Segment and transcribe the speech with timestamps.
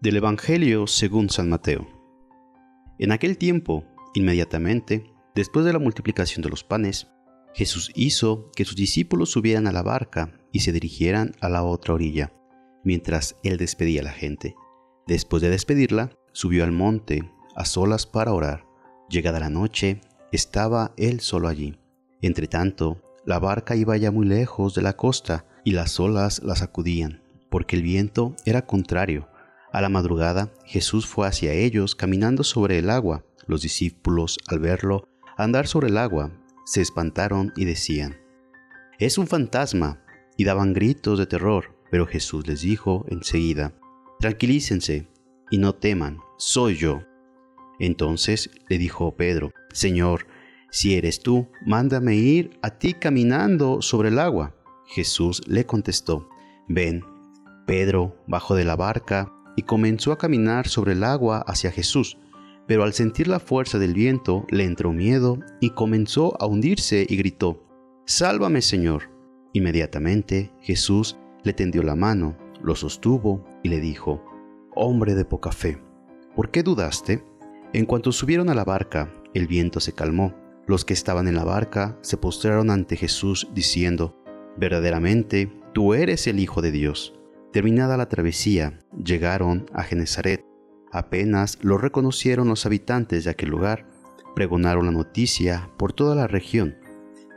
[0.00, 1.86] Del Evangelio según San Mateo.
[2.98, 3.84] En aquel tiempo,
[4.14, 7.08] inmediatamente, después de la multiplicación de los panes,
[7.52, 11.92] Jesús hizo que sus discípulos subieran a la barca y se dirigieran a la otra
[11.92, 12.32] orilla,
[12.82, 14.54] mientras él despedía a la gente.
[15.06, 18.64] Después de despedirla, subió al monte, a solas para orar.
[19.10, 20.00] Llegada la noche,
[20.32, 21.76] estaba él solo allí.
[22.22, 27.22] Entretanto, la barca iba ya muy lejos de la costa y las olas la sacudían,
[27.50, 29.29] porque el viento era contrario
[29.72, 33.24] a la madrugada Jesús fue hacia ellos caminando sobre el agua.
[33.46, 36.30] Los discípulos, al verlo andar sobre el agua,
[36.64, 38.20] se espantaron y decían,
[38.98, 40.04] Es un fantasma,
[40.36, 43.72] y daban gritos de terror, pero Jesús les dijo enseguida,
[44.20, 45.08] Tranquilícense
[45.50, 47.02] y no teman, soy yo.
[47.78, 50.26] Entonces le dijo Pedro, Señor,
[50.70, 54.54] si eres tú, mándame ir a ti caminando sobre el agua.
[54.86, 56.28] Jesús le contestó,
[56.68, 57.04] Ven.
[57.66, 62.16] Pedro bajó de la barca y comenzó a caminar sobre el agua hacia Jesús,
[62.66, 67.16] pero al sentir la fuerza del viento le entró miedo y comenzó a hundirse y
[67.16, 67.62] gritó,
[68.06, 69.10] Sálvame Señor.
[69.52, 74.24] Inmediatamente Jesús le tendió la mano, lo sostuvo y le dijo,
[74.74, 75.78] Hombre de poca fe,
[76.34, 77.22] ¿por qué dudaste?
[77.74, 80.34] En cuanto subieron a la barca, el viento se calmó.
[80.66, 84.16] Los que estaban en la barca se postraron ante Jesús diciendo,
[84.56, 87.12] Verdaderamente, tú eres el Hijo de Dios.
[87.52, 90.44] Terminada la travesía, llegaron a Genezaret.
[90.92, 93.86] Apenas lo reconocieron los habitantes de aquel lugar,
[94.34, 96.76] pregonaron la noticia por toda la región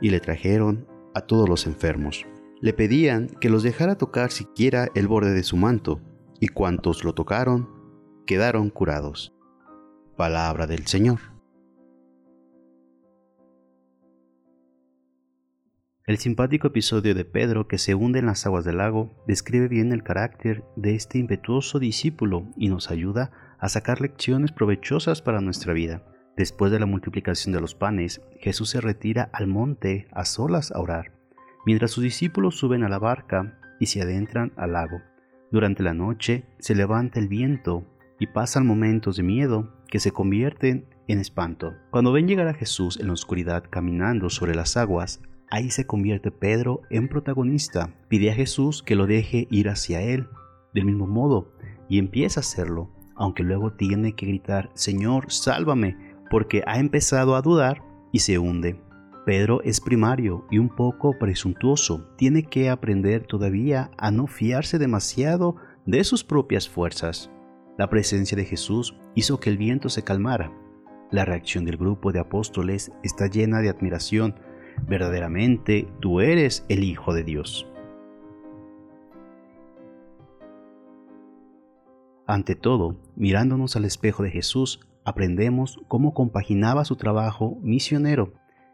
[0.00, 2.26] y le trajeron a todos los enfermos.
[2.60, 6.00] Le pedían que los dejara tocar siquiera el borde de su manto,
[6.40, 7.68] y cuantos lo tocaron
[8.26, 9.34] quedaron curados.
[10.16, 11.33] Palabra del Señor.
[16.06, 19.90] El simpático episodio de Pedro que se hunde en las aguas del lago describe bien
[19.90, 25.72] el carácter de este impetuoso discípulo y nos ayuda a sacar lecciones provechosas para nuestra
[25.72, 26.02] vida.
[26.36, 30.80] Después de la multiplicación de los panes, Jesús se retira al monte a solas a
[30.80, 31.12] orar,
[31.64, 35.00] mientras sus discípulos suben a la barca y se adentran al lago.
[35.50, 37.86] Durante la noche se levanta el viento
[38.20, 41.72] y pasan momentos de miedo que se convierten en espanto.
[41.90, 45.22] Cuando ven llegar a Jesús en la oscuridad caminando sobre las aguas,
[45.54, 47.94] Ahí se convierte Pedro en protagonista.
[48.08, 50.26] Pide a Jesús que lo deje ir hacia él
[50.72, 51.52] del mismo modo
[51.88, 55.96] y empieza a hacerlo, aunque luego tiene que gritar, Señor, sálvame,
[56.28, 58.80] porque ha empezado a dudar y se hunde.
[59.26, 62.04] Pedro es primario y un poco presuntuoso.
[62.16, 65.54] Tiene que aprender todavía a no fiarse demasiado
[65.86, 67.30] de sus propias fuerzas.
[67.78, 70.52] La presencia de Jesús hizo que el viento se calmara.
[71.12, 74.34] La reacción del grupo de apóstoles está llena de admiración
[74.86, 77.66] verdaderamente tú eres el Hijo de Dios.
[82.26, 88.32] Ante todo, mirándonos al espejo de Jesús, aprendemos cómo compaginaba su trabajo misionero,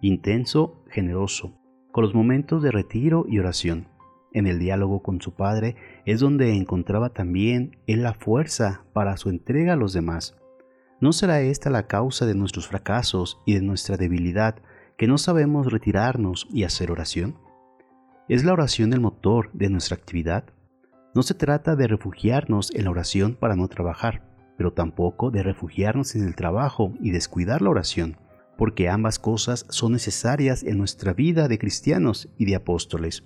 [0.00, 1.58] intenso, generoso,
[1.90, 3.88] con los momentos de retiro y oración.
[4.32, 5.76] En el diálogo con su Padre
[6.06, 10.36] es donde encontraba también él la fuerza para su entrega a los demás.
[11.00, 14.62] ¿No será esta la causa de nuestros fracasos y de nuestra debilidad
[15.02, 17.36] que no sabemos retirarnos y hacer oración?
[18.28, 20.44] ¿Es la oración el motor de nuestra actividad?
[21.12, 24.22] No se trata de refugiarnos en la oración para no trabajar,
[24.56, 28.16] pero tampoco de refugiarnos en el trabajo y descuidar la oración,
[28.56, 33.24] porque ambas cosas son necesarias en nuestra vida de cristianos y de apóstoles,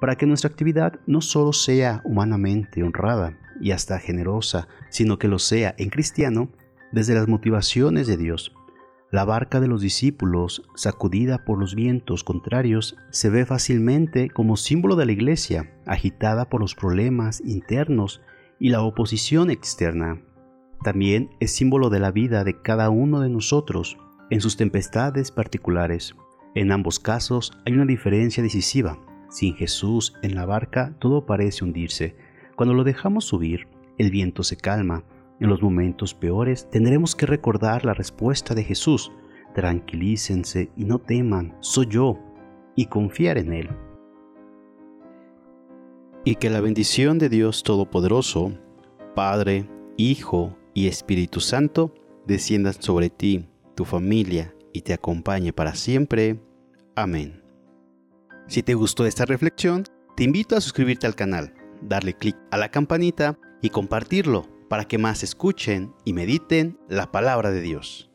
[0.00, 5.38] para que nuestra actividad no solo sea humanamente honrada y hasta generosa, sino que lo
[5.38, 6.50] sea en cristiano
[6.90, 8.52] desde las motivaciones de Dios,
[9.14, 14.96] la barca de los discípulos, sacudida por los vientos contrarios, se ve fácilmente como símbolo
[14.96, 18.22] de la iglesia, agitada por los problemas internos
[18.58, 20.20] y la oposición externa.
[20.82, 23.96] También es símbolo de la vida de cada uno de nosotros
[24.30, 26.16] en sus tempestades particulares.
[26.56, 28.98] En ambos casos hay una diferencia decisiva.
[29.30, 32.16] Sin Jesús en la barca todo parece hundirse.
[32.56, 35.04] Cuando lo dejamos subir, el viento se calma
[35.40, 39.10] en los momentos peores tendremos que recordar la respuesta de Jesús,
[39.54, 42.18] tranquilícense y no teman, soy yo,
[42.76, 43.70] y confiar en Él.
[46.24, 48.52] Y que la bendición de Dios Todopoderoso,
[49.14, 51.94] Padre, Hijo y Espíritu Santo,
[52.26, 56.40] desciendan sobre ti, tu familia, y te acompañe para siempre.
[56.96, 57.42] Amén.
[58.48, 59.84] Si te gustó esta reflexión,
[60.16, 64.98] te invito a suscribirte al canal, darle clic a la campanita y compartirlo para que
[64.98, 68.10] más escuchen y mediten la palabra de Dios.